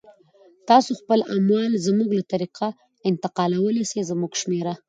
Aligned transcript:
تاسو 0.69 0.91
خپل 0.99 1.19
اموال 1.35 1.71
زموږ 1.85 2.09
له 2.17 2.23
طریقه 2.33 2.67
انتقالولای 3.09 3.85
سی، 3.91 3.99
زموږ 4.09 4.31
شمیره 4.41 4.73